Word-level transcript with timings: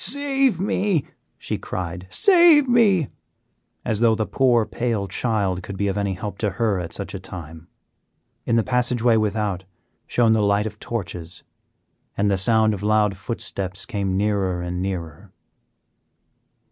"Save 0.03 0.59
me!" 0.59 1.05
she 1.37 1.59
cried, 1.59 2.07
"save 2.09 2.67
me!" 2.67 3.09
as 3.85 3.99
though 3.99 4.15
the 4.15 4.25
poor, 4.25 4.65
pale 4.65 5.07
child 5.07 5.61
could 5.61 5.77
be 5.77 5.87
of 5.87 5.95
any 5.95 6.15
help 6.15 6.39
to 6.39 6.49
her 6.57 6.79
at 6.79 6.91
such 6.91 7.13
a 7.13 7.19
time. 7.19 7.67
In 8.43 8.55
the 8.55 8.63
passageway 8.63 9.15
without 9.17 9.63
shone 10.07 10.33
the 10.33 10.41
light 10.41 10.65
of 10.65 10.79
torches, 10.79 11.43
and 12.17 12.31
the 12.31 12.37
sound 12.39 12.73
of 12.73 12.81
loud 12.81 13.15
footsteps 13.15 13.85
came 13.85 14.17
nearer 14.17 14.59
and 14.63 14.81
nearer. 14.81 15.31